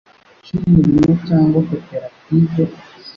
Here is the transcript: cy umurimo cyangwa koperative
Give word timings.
cy 0.43 0.51
umurimo 0.57 1.11
cyangwa 1.27 1.57
koperative 1.67 2.63